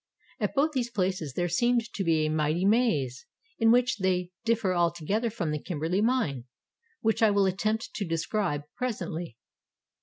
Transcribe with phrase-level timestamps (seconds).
[0.39, 3.27] At both these places there seemed to be a "mighty maze,"—
[3.59, 6.45] in which they dif fer altogether from the Kimberley mine
[7.01, 9.37] which I will attempt to describe presently.